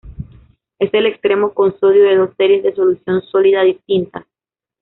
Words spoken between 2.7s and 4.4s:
solución sólida distintas.